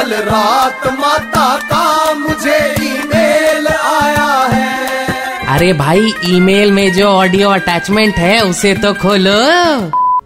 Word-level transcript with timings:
कल 0.00 0.12
रात 0.24 0.86
माता 0.98 1.46
का 1.62 2.12
मुझे 2.18 2.58
ईमेल 2.82 3.66
आया 3.66 4.28
है। 4.52 5.48
अरे 5.54 5.72
भाई 5.72 6.12
ईमेल 6.26 6.70
में 6.72 6.92
जो 6.92 7.08
ऑडियो 7.08 7.48
अटैचमेंट 7.48 8.14
है 8.14 8.40
उसे 8.40 8.72
तो 8.74 8.92
खोलो। 8.94 9.34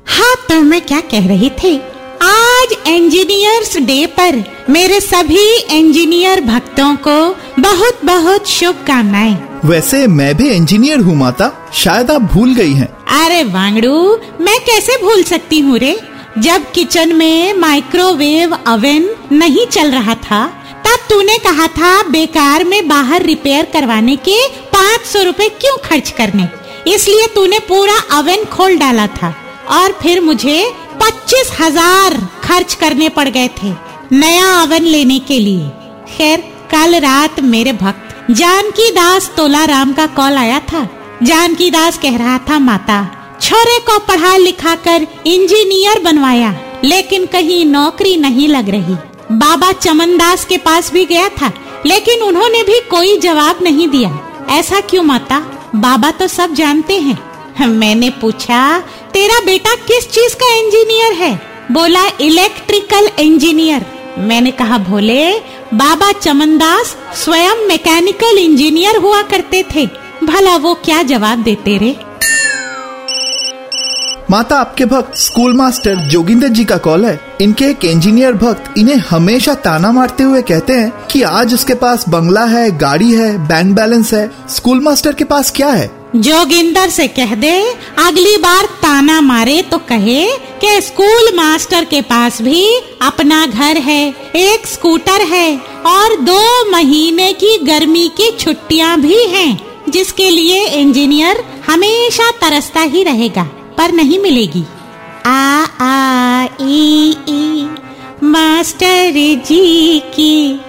हाँ 0.09 0.35
तो 0.49 0.61
मैं 0.61 0.81
क्या 0.81 1.01
कह 1.11 1.27
रही 1.29 1.51
थी? 1.59 1.77
आज 2.23 2.77
इंजीनियर्स 2.89 3.77
डे 3.87 4.07
पर 4.19 4.43
मेरे 4.71 5.01
सभी 5.01 5.49
इंजीनियर 5.79 6.41
भक्तों 6.45 6.95
को 7.09 7.19
बहुत 7.61 8.05
बहुत 8.05 8.49
शुभकामनाएँ। 8.51 9.37
वैसे 9.65 10.07
मैं 10.07 10.35
भी 10.37 10.51
इंजीनियर 10.51 11.01
हूँ 11.01 11.17
माता। 11.17 11.53
शायद 11.75 12.11
आप 12.11 12.33
भूल 12.33 12.55
गई 12.55 12.73
हैं। 12.73 12.89
अरे 13.21 13.45
वांगड़ू 13.53 13.99
मैं 14.41 14.59
कैसे 14.67 15.03
भूल 15.03 15.23
सकती 15.25 15.61
हूँ 15.61 15.79
रे? 15.79 15.97
जब 16.39 16.65
किचन 16.73 17.15
में 17.17 17.55
माइक्रोवेव 17.55 18.55
ओवन 18.55 19.09
नहीं 19.33 19.67
चल 19.67 19.91
रहा 19.91 20.15
था, 20.15 20.47
तब 20.87 21.07
तूने 21.11 21.37
कहा 21.39 21.67
था, 21.69 22.03
बेकार 22.03 22.65
में 22.65 22.89
बाहर 22.89 23.23
रिपेयर 23.23 23.65
करवाने 23.65 24.17
के 24.19 24.37
पाँच 24.73 25.07
सौ 25.07 25.23
रूपए 25.23 25.49
क्यों 25.61 25.77
खर्च 25.85 26.11
करने? 26.11 26.49
इसलिए 26.87 27.27
तूने 27.35 27.59
पूरा 27.69 27.95
ओवन 28.19 28.45
खोल 28.47 28.77
डाला 28.79 29.07
था 29.13 29.35
और 29.73 29.93
फिर 30.03 30.21
मुझे 30.21 30.59
पच्चीस 31.03 31.57
हज़ार 31.61 32.21
खर्च 32.45 32.75
करने 32.75 33.09
पड़ 33.09 33.29
गए 33.29 33.49
थे 33.63 33.73
नया 34.13 34.63
ओवन 34.63 34.83
लेने 34.85 35.19
के 35.19 35.39
लिए। 35.39 35.69
खैर, 36.09 36.41
कल 36.71 37.01
रात 37.01 37.41
मेरे 37.43 37.73
भक्त 37.75 38.33
जानकी 38.33 38.91
दास 38.91 39.33
तोला 39.37 39.65
राम 39.65 39.93
का 39.93 40.07
कॉल 40.17 40.37
आया 40.37 40.61
था। 40.73 40.89
जानकी 41.23 41.71
दास 41.71 41.99
कह 41.99 42.17
रहा 42.17 42.39
था, 42.39 42.59
माता 42.59 43.05
छोरे 43.45 43.79
को 43.79 43.99
पढ़ा 43.99 44.37
लिखा 44.37 44.75
कर 44.75 45.07
इंजीनियर 45.27 45.99
बनवाया, 46.03 46.55
लेकिन 46.85 47.25
कहीं 47.27 47.65
नौकरी 47.65 48.17
नहीं 48.17 48.47
लग 48.49 48.69
रही। 48.69 48.95
बाबा 49.33 49.71
चमन 49.73 50.17
दास 50.17 50.45
के 50.45 50.57
पास 50.59 50.91
भी 50.93 51.05
गया 51.05 51.29
था, 51.31 51.51
लेकिन 51.87 52.23
उन्होंने 52.23 52.63
भी 52.63 52.79
कोई 52.81 53.17
जवाब 53.19 53.59
नहीं 53.63 53.89
दिया। 53.89 54.11
ऐसा 54.51 54.81
क्यों 54.81 55.03
माता? 55.03 55.39
बाबा 55.77 56.11
तो 56.11 56.27
सब 56.27 56.55
जानते 56.55 56.99
हैं। 56.99 57.67
मैंने 57.69 58.11
पूछा, 58.11 58.79
तेरा 59.13 59.39
बेटा 59.45 59.75
किस 59.83 60.11
चीज़ 60.11 60.35
का 60.35 60.55
इंजीनियर 60.55 61.13
है? 61.13 61.35
बोला, 61.73 62.07
इलेक्ट्रिकल 62.21 63.11
इंजीनियर। 63.21 63.87
मैंने 64.21 64.51
कहा, 64.51 64.79
भोले, 64.79 65.31
बाबा 65.75 66.11
चमनदास 66.13 66.97
स्वयं 67.15 67.67
मैकेनिकल 67.69 68.39
इंजीनियर 68.39 68.97
हुआ 68.97 69.23
करते 69.23 69.65
थे। 69.75 69.87
भला 70.25 70.57
वो 70.57 70.75
क्या 70.75 71.03
जवाब 71.03 71.43
देते 71.43 71.79
रे? 71.79 71.97
माता 74.31 74.57
आपके 74.57 74.85
भक्त 74.85 75.17
स्कूल 75.17 75.53
मास्टर 75.53 75.97
जोगिंदर 76.11 76.49
जी 76.49 76.65
का 76.65 76.77
कॉल 76.77 77.05
है। 77.05 77.19
इनके 77.41 77.65
एक 77.65 77.85
इंजीनियर 77.85 78.33
भक्त 78.33 78.79
इन्हें 78.79 78.97
हमेशा 79.09 79.55
ताना 79.55 79.91
मारते 79.93 80.23
हुए 80.25 80.41
कहते 80.43 80.73
हैं 80.73 81.07
कि 81.07 81.23
आज 81.23 81.55
उसके 81.55 81.75
पास 81.75 82.09
बंगला 82.09 82.45
है, 82.45 82.71
गाड़ी 82.79 83.11
है 83.13 83.37
बैंक 83.49 83.75
बैलेंस 83.77 84.13
है। 84.15 84.31
स्कूल 84.51 84.81
मास्टर 84.81 85.13
के 85.13 85.25
पास 85.25 85.51
क्या 85.51 85.69
है? 85.69 85.91
जोगिंदर 86.17 86.89
से 86.91 87.07
कह 87.09 87.35
दे, 87.35 87.59
अगली 87.99 88.37
बार 88.37 88.67
ताना 88.83 89.21
मारे 89.21 89.61
तो 89.63 89.79
कहे 89.79 90.27
कि 90.61 90.81
स्कूल 90.81 91.31
मास्टर 91.37 91.85
के 91.85 92.01
पास 92.03 92.41
भी 92.43 92.65
अपना 93.03 93.45
घर 93.47 93.77
है, 93.79 94.15
एक 94.37 94.67
स्कूटर 94.67 95.27
है 95.27 95.57
और 95.87 96.17
दो 96.23 96.71
महीने 96.71 97.33
की 97.33 97.57
गर्मी 97.65 98.09
की 98.17 98.31
छुट्टियाँ 98.39 98.97
भी 99.01 99.25
हैं, 99.27 99.59
जिसके 99.89 100.31
लिए 100.31 100.65
इंजीनियर 100.71 101.45
हमेशा 101.67 102.31
तरसता 102.41 102.81
ही 102.81 103.03
रहेगा। 103.03 103.49
पर 103.79 103.93
नहीं 103.93 104.19
मिलेगी। 104.19 104.65
आ 105.27 105.65
आ, 105.81 106.47
ई 106.61 107.17
ई, 107.29 107.69
मास्टर 108.23 109.11
जी 109.49 109.99
की 109.99 110.61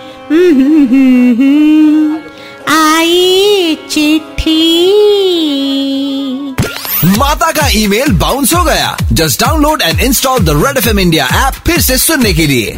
आई 2.69 3.77
चिट्ठी। 3.89 4.61
माता 7.17 7.51
का 7.51 7.67
ईमेल 7.67 8.11
बाउंस 8.11 8.53
हो 8.53 8.63
गया। 8.63 8.97
Just 9.13 9.41
download 9.41 9.81
and 9.81 9.99
install 9.99 10.39
the 10.39 10.49
red 10.65 10.77
F 10.77 10.89
M 10.89 10.99
India 10.99 11.25
app 11.47 11.53
फिर 11.67 11.81
से 11.81 11.97
सुनने 11.97 12.33
के 12.33 12.47
लिए। 12.47 12.77